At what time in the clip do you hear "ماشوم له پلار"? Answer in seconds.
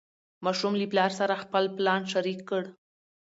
0.45-1.11